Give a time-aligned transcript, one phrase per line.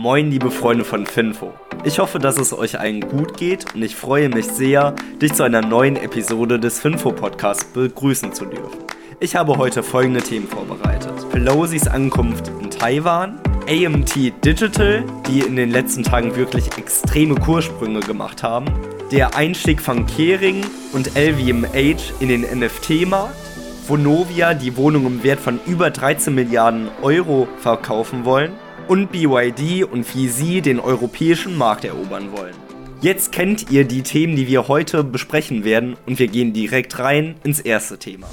[0.00, 1.52] Moin, liebe Freunde von Finfo.
[1.82, 5.42] Ich hoffe, dass es euch allen gut geht und ich freue mich sehr, dich zu
[5.42, 8.78] einer neuen Episode des Finfo Podcasts begrüßen zu dürfen.
[9.18, 14.14] Ich habe heute folgende Themen vorbereitet: Pelosi's Ankunft in Taiwan, AMT
[14.44, 18.66] Digital, die in den letzten Tagen wirklich extreme Kurssprünge gemacht haben,
[19.10, 23.34] der Einstieg von Kering und LVMH in den NFT-Markt,
[23.88, 28.52] Vonovia die Wohnung im Wert von über 13 Milliarden Euro verkaufen wollen
[28.88, 32.54] und BYD und wie sie den europäischen Markt erobern wollen.
[33.00, 37.36] Jetzt kennt ihr die Themen, die wir heute besprechen werden und wir gehen direkt rein
[37.44, 38.26] ins erste Thema.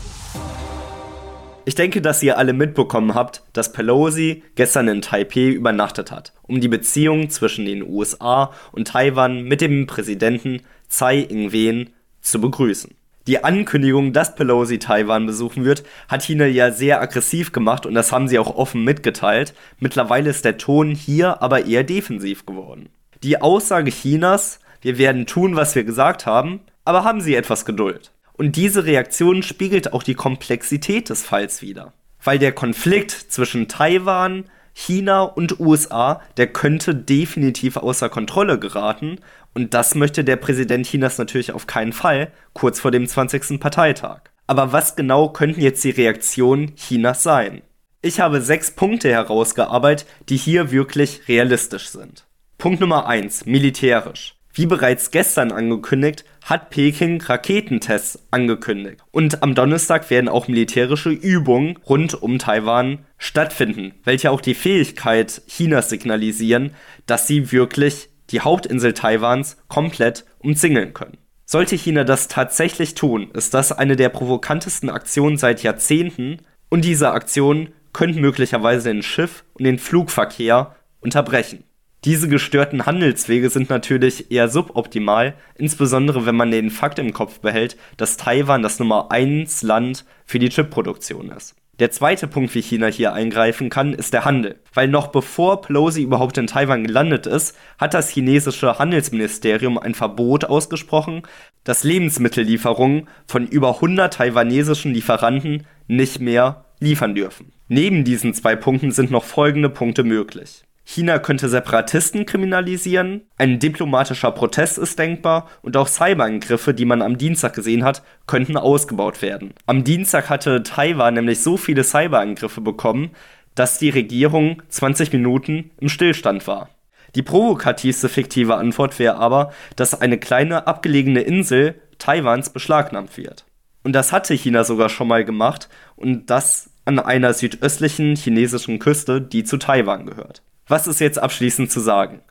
[1.65, 6.61] Ich denke, dass ihr alle mitbekommen habt, dass Pelosi gestern in Taipei übernachtet hat, um
[6.61, 11.89] die Beziehungen zwischen den USA und Taiwan mit dem Präsidenten Tsai Ing-wen
[12.21, 12.91] zu begrüßen.
[13.27, 18.11] Die Ankündigung, dass Pelosi Taiwan besuchen wird, hat China ja sehr aggressiv gemacht und das
[18.11, 19.55] haben sie auch offen mitgeteilt.
[19.79, 22.89] Mittlerweile ist der Ton hier aber eher defensiv geworden.
[23.23, 28.11] Die Aussage Chinas, wir werden tun, was wir gesagt haben, aber haben Sie etwas Geduld.
[28.33, 31.93] Und diese Reaktion spiegelt auch die Komplexität des Falls wider.
[32.23, 39.19] Weil der Konflikt zwischen Taiwan, China und USA, der könnte definitiv außer Kontrolle geraten
[39.55, 43.59] und das möchte der Präsident Chinas natürlich auf keinen Fall, kurz vor dem 20.
[43.59, 44.21] Parteitag.
[44.47, 47.61] Aber was genau könnten jetzt die Reaktionen Chinas sein?
[48.01, 52.27] Ich habe sechs Punkte herausgearbeitet, die hier wirklich realistisch sind.
[52.59, 54.35] Punkt Nummer eins: Militärisch.
[54.53, 59.01] Wie bereits gestern angekündigt, hat Peking Raketentests angekündigt.
[59.11, 65.41] Und am Donnerstag werden auch militärische Übungen rund um Taiwan stattfinden, welche auch die Fähigkeit
[65.47, 66.71] Chinas signalisieren,
[67.05, 71.17] dass sie wirklich die Hauptinsel Taiwans komplett umzingeln können.
[71.45, 76.39] Sollte China das tatsächlich tun, ist das eine der provokantesten Aktionen seit Jahrzehnten
[76.69, 81.63] und diese Aktionen könnten möglicherweise den Schiff- und den Flugverkehr unterbrechen.
[82.03, 87.77] Diese gestörten Handelswege sind natürlich eher suboptimal, insbesondere wenn man den Fakt im Kopf behält,
[87.97, 91.55] dass Taiwan das Nummer 1 Land für die Chipproduktion ist.
[91.79, 94.59] Der zweite Punkt, wie China hier eingreifen kann, ist der Handel.
[94.73, 100.45] Weil noch bevor Pelosi überhaupt in Taiwan gelandet ist, hat das chinesische Handelsministerium ein Verbot
[100.45, 101.23] ausgesprochen,
[101.65, 107.51] dass Lebensmittellieferungen von über 100 taiwanesischen Lieferanten nicht mehr liefern dürfen.
[107.67, 110.64] Neben diesen zwei Punkten sind noch folgende Punkte möglich.
[110.87, 117.17] China könnte Separatisten kriminalisieren, ein diplomatischer Protest ist denkbar und auch Cyberangriffe, die man am
[117.17, 119.55] Dienstag gesehen hat, könnten ausgebaut werden.
[119.65, 123.11] Am Dienstag hatte Taiwan nämlich so viele Cyberangriffe bekommen,
[123.55, 126.69] dass die Regierung 20 Minuten im Stillstand war.
[127.15, 133.45] Die provokativste fiktive Antwort wäre aber, dass eine kleine abgelegene Insel Taiwans beschlagnahmt wird.
[133.83, 139.19] Und das hatte China sogar schon mal gemacht und das an einer südöstlichen chinesischen Küste,
[139.19, 140.43] die zu Taiwan gehört.
[140.67, 142.21] Was ist jetzt abschließend zu sagen?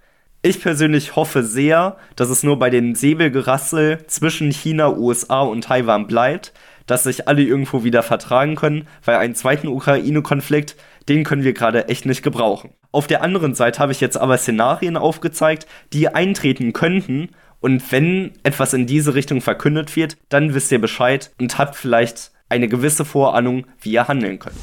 [0.42, 6.08] Ich persönlich hoffe sehr, dass es nur bei dem Säbelgerassel zwischen China, USA und Taiwan
[6.08, 6.52] bleibt,
[6.86, 10.74] dass sich alle irgendwo wieder vertragen können, weil einen zweiten Ukraine-Konflikt,
[11.08, 12.74] den können wir gerade echt nicht gebrauchen.
[12.90, 17.28] Auf der anderen Seite habe ich jetzt aber Szenarien aufgezeigt, die eintreten könnten
[17.60, 22.32] und wenn etwas in diese Richtung verkündet wird, dann wisst ihr Bescheid und habt vielleicht
[22.48, 24.56] eine gewisse Vorahnung, wie ihr handeln könnt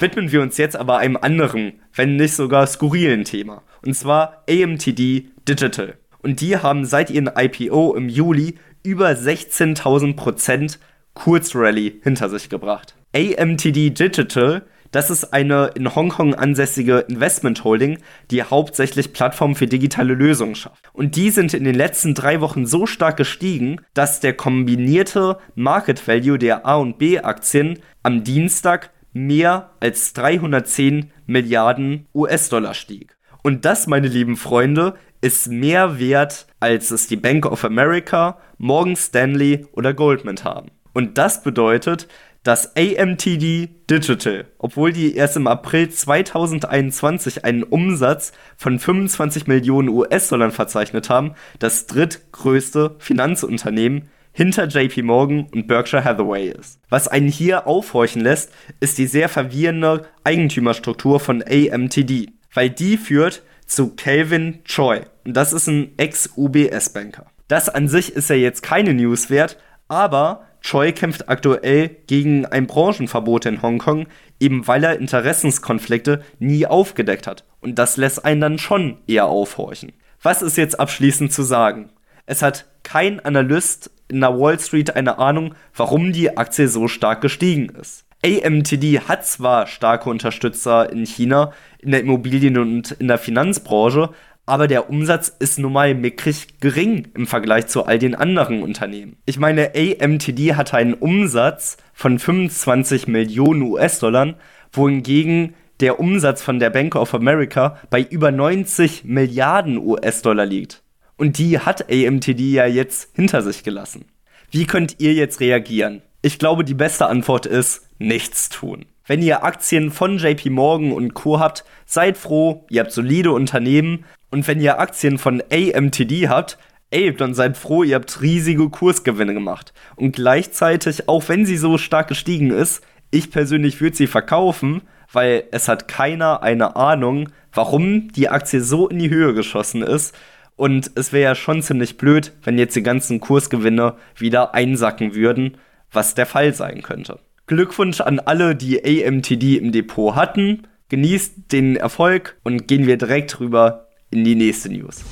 [0.00, 3.62] widmen wir uns jetzt aber einem anderen, wenn nicht sogar skurrilen Thema.
[3.84, 5.94] Und zwar AMTD Digital.
[6.22, 10.78] Und die haben seit ihrem IPO im Juli über 16.000%
[11.14, 12.94] Kurzrally hinter sich gebracht.
[13.14, 17.98] AMTD Digital, das ist eine in Hongkong ansässige Investment Holding,
[18.30, 20.88] die hauptsächlich Plattformen für digitale Lösungen schafft.
[20.92, 26.06] Und die sind in den letzten drei Wochen so stark gestiegen, dass der kombinierte Market
[26.06, 28.90] Value der A und B Aktien am Dienstag
[29.26, 33.16] mehr als 310 Milliarden US-Dollar stieg.
[33.42, 38.96] Und das, meine lieben Freunde, ist mehr wert, als es die Bank of America, Morgan
[38.96, 40.70] Stanley oder Goldman haben.
[40.92, 42.08] Und das bedeutet,
[42.42, 50.50] dass AMTD Digital, obwohl die erst im April 2021 einen Umsatz von 25 Millionen US-Dollar
[50.50, 56.80] verzeichnet haben, das drittgrößte Finanzunternehmen hinter JP Morgan und Berkshire Hathaway ist.
[56.88, 63.42] Was einen hier aufhorchen lässt, ist die sehr verwirrende Eigentümerstruktur von AMTD, weil die führt
[63.66, 67.26] zu Calvin Choi und das ist ein Ex-UBS-Banker.
[67.48, 69.58] Das an sich ist ja jetzt keine News wert,
[69.88, 74.06] aber Choi kämpft aktuell gegen ein Branchenverbot in Hongkong,
[74.40, 77.44] eben weil er Interessenskonflikte nie aufgedeckt hat.
[77.60, 79.92] Und das lässt einen dann schon eher aufhorchen.
[80.22, 81.90] Was ist jetzt abschließend zu sagen?
[82.28, 87.22] Es hat kein Analyst in der Wall Street eine Ahnung, warum die Aktie so stark
[87.22, 88.04] gestiegen ist.
[88.22, 94.10] AMTD hat zwar starke Unterstützer in China, in der Immobilien- und in der Finanzbranche,
[94.44, 99.16] aber der Umsatz ist nun mal mickrig gering im Vergleich zu all den anderen Unternehmen.
[99.24, 104.34] Ich meine, AMTD hatte einen Umsatz von 25 Millionen US-Dollar,
[104.70, 110.82] wohingegen der Umsatz von der Bank of America bei über 90 Milliarden US-Dollar liegt.
[111.18, 114.06] Und die hat AMTD ja jetzt hinter sich gelassen.
[114.50, 116.00] Wie könnt ihr jetzt reagieren?
[116.22, 118.86] Ich glaube, die beste Antwort ist nichts tun.
[119.04, 121.40] Wenn ihr Aktien von JP Morgan und Co.
[121.40, 124.04] habt, seid froh, ihr habt solide Unternehmen.
[124.30, 126.56] Und wenn ihr Aktien von AMTD habt,
[126.90, 129.72] ey, dann seid froh, ihr habt riesige Kursgewinne gemacht.
[129.96, 134.82] Und gleichzeitig, auch wenn sie so stark gestiegen ist, ich persönlich würde sie verkaufen,
[135.12, 140.14] weil es hat keiner eine Ahnung, warum die Aktie so in die Höhe geschossen ist.
[140.58, 145.56] Und es wäre ja schon ziemlich blöd, wenn jetzt die ganzen Kursgewinne wieder einsacken würden,
[145.92, 147.20] was der Fall sein könnte.
[147.46, 150.66] Glückwunsch an alle, die AMTD im Depot hatten.
[150.88, 155.04] Genießt den Erfolg und gehen wir direkt rüber in die nächste News.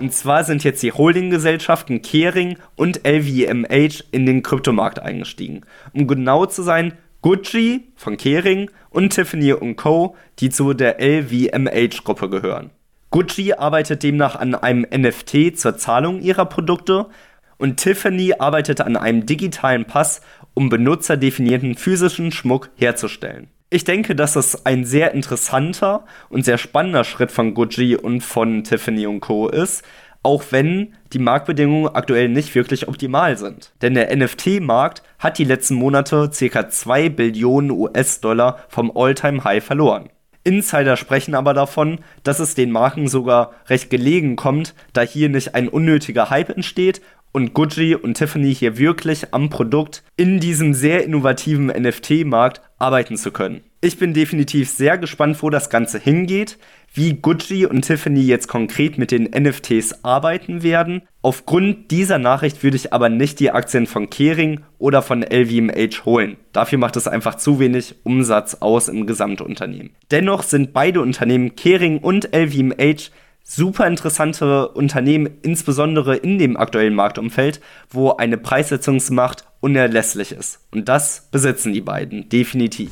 [0.00, 5.60] Und zwar sind jetzt die Holdinggesellschaften Kering und LVMH in den Kryptomarkt eingestiegen.
[5.92, 12.70] Um genau zu sein, Gucci von Kering und Tiffany Co., die zu der LVMH-Gruppe gehören.
[13.12, 17.08] Gucci arbeitet demnach an einem NFT zur Zahlung ihrer Produkte
[17.58, 20.22] und Tiffany arbeitet an einem digitalen Pass,
[20.54, 23.48] um benutzerdefinierten physischen Schmuck herzustellen.
[23.68, 28.64] Ich denke, dass es ein sehr interessanter und sehr spannender Schritt von Gucci und von
[28.64, 29.48] Tiffany Co.
[29.48, 29.84] ist,
[30.22, 33.72] auch wenn die Marktbedingungen aktuell nicht wirklich optimal sind.
[33.82, 36.68] Denn der NFT-Markt hat die letzten Monate ca.
[36.70, 40.08] 2 Billionen US-Dollar vom All-Time-High verloren.
[40.44, 45.54] Insider sprechen aber davon, dass es den Marken sogar recht gelegen kommt, da hier nicht
[45.54, 47.00] ein unnötiger Hype entsteht
[47.32, 53.30] und Gucci und Tiffany hier wirklich am Produkt in diesem sehr innovativen NFT-Markt arbeiten zu
[53.30, 53.62] können.
[53.84, 56.56] Ich bin definitiv sehr gespannt, wo das Ganze hingeht,
[56.94, 61.02] wie Gucci und Tiffany jetzt konkret mit den NFTs arbeiten werden.
[61.20, 66.36] Aufgrund dieser Nachricht würde ich aber nicht die Aktien von Kering oder von LVMH holen.
[66.52, 69.90] Dafür macht es einfach zu wenig Umsatz aus im Gesamtunternehmen.
[70.12, 73.10] Dennoch sind beide Unternehmen Kering und LVMH
[73.42, 77.60] super interessante Unternehmen, insbesondere in dem aktuellen Marktumfeld,
[77.90, 80.60] wo eine Preissetzungsmacht unerlässlich ist.
[80.72, 82.90] Und das besitzen die beiden definitiv.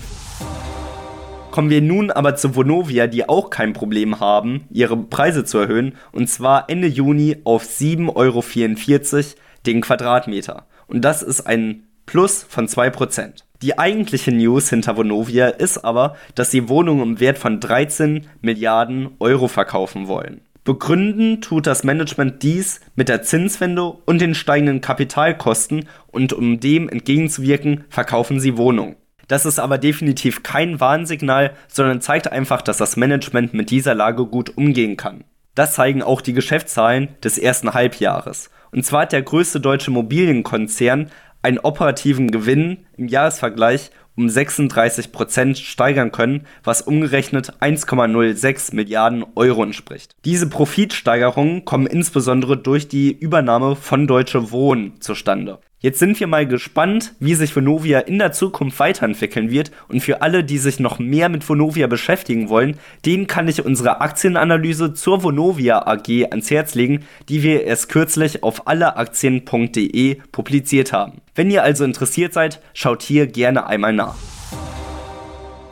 [1.51, 5.97] Kommen wir nun aber zu Vonovia, die auch kein Problem haben, ihre Preise zu erhöhen,
[6.13, 9.25] und zwar Ende Juni auf 7,44 Euro
[9.67, 10.67] den Quadratmeter.
[10.87, 13.45] Und das ist ein Plus von 2%.
[13.63, 19.11] Die eigentliche News hinter Vonovia ist aber, dass sie Wohnungen im Wert von 13 Milliarden
[19.19, 20.41] Euro verkaufen wollen.
[20.65, 26.89] Begründen tut das Management dies mit der Zinswende und den steigenden Kapitalkosten und um dem
[26.89, 28.97] entgegenzuwirken, verkaufen sie Wohnungen.
[29.29, 34.27] Das ist aber definitiv kein Warnsignal, sondern zeigt einfach, dass das Management mit dieser Lage
[34.27, 35.25] gut umgehen kann.
[35.55, 38.51] Das zeigen auch die Geschäftszahlen des ersten Halbjahres.
[38.73, 41.11] Und zwar hat der größte deutsche Immobilienkonzern
[41.43, 50.15] einen operativen Gewinn im Jahresvergleich um 36% steigern können, was umgerechnet 1,06 Milliarden Euro entspricht.
[50.25, 55.59] Diese Profitsteigerungen kommen insbesondere durch die Übernahme von Deutsche Wohnen zustande.
[55.83, 59.71] Jetzt sind wir mal gespannt, wie sich Vonovia in der Zukunft weiterentwickeln wird.
[59.89, 62.77] Und für alle, die sich noch mehr mit Vonovia beschäftigen wollen,
[63.07, 68.43] denen kann ich unsere Aktienanalyse zur Vonovia AG ans Herz legen, die wir erst kürzlich
[68.43, 71.20] auf alleaktien.de publiziert haben.
[71.41, 74.15] Wenn ihr also interessiert seid, schaut hier gerne einmal nach.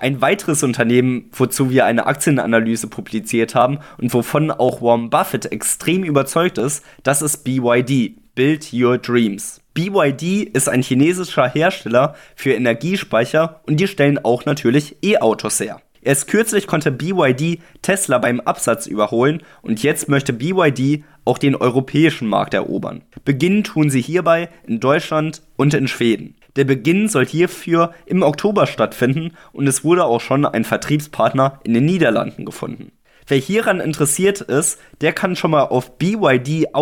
[0.01, 6.05] Ein weiteres Unternehmen, wozu wir eine Aktienanalyse publiziert haben und wovon auch Warren Buffett extrem
[6.05, 9.61] überzeugt ist, das ist BYD, Build Your Dreams.
[9.75, 15.83] BYD ist ein chinesischer Hersteller für Energiespeicher und die stellen auch natürlich E-Autos her.
[16.01, 22.27] Erst kürzlich konnte BYD Tesla beim Absatz überholen und jetzt möchte BYD auch den europäischen
[22.27, 23.03] Markt erobern.
[23.25, 26.37] Beginnen tun sie hierbei in Deutschland und in Schweden.
[26.57, 31.75] Der Beginn soll hierfür im Oktober stattfinden und es wurde auch schon ein Vertriebspartner in
[31.75, 32.91] den Niederlanden gefunden.
[33.27, 36.79] Wer hieran interessiert ist, der kann schon mal auf bydauto.de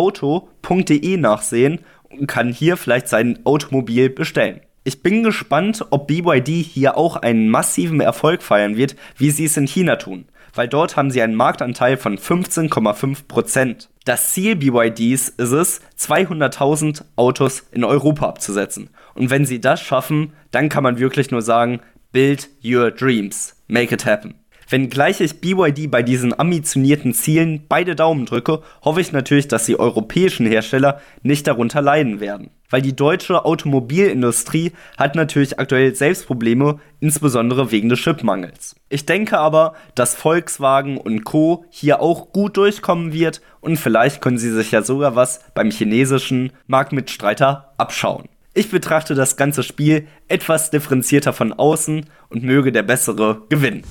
[1.17, 4.61] nachsehen und kann hier vielleicht sein Automobil bestellen.
[4.85, 9.57] Ich bin gespannt, ob BYD hier auch einen massiven Erfolg feiern wird, wie sie es
[9.57, 10.23] in China tun,
[10.57, 13.87] weil dort haben sie einen Marktanteil von 15,5%.
[14.05, 18.89] Das Ziel BYDs ist es, 200.000 Autos in Europa abzusetzen.
[19.13, 23.93] Und wenn sie das schaffen, dann kann man wirklich nur sagen, build your dreams, make
[23.93, 24.35] it happen.
[24.69, 29.79] Wenngleich ich BYD bei diesen ambitionierten Zielen beide Daumen drücke, hoffe ich natürlich, dass die
[29.79, 32.49] europäischen Hersteller nicht darunter leiden werden.
[32.69, 38.75] Weil die deutsche Automobilindustrie hat natürlich aktuell selbst Probleme, insbesondere wegen des Chipmangels.
[38.89, 41.63] Ich denke aber, dass Volkswagen und Co.
[41.69, 46.51] hier auch gut durchkommen wird und vielleicht können sie sich ja sogar was beim chinesischen
[46.67, 48.25] Marktmitstreiter abschauen.
[48.53, 53.83] Ich betrachte das ganze Spiel etwas differenzierter von außen und möge der Bessere gewinnen.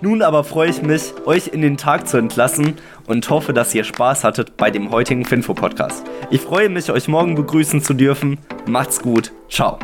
[0.00, 2.74] Nun aber freue ich mich, euch in den Tag zu entlassen
[3.06, 6.04] und hoffe, dass ihr Spaß hattet bei dem heutigen Finfo-Podcast.
[6.30, 8.38] Ich freue mich, euch morgen begrüßen zu dürfen.
[8.66, 9.32] Macht's gut.
[9.48, 9.78] Ciao.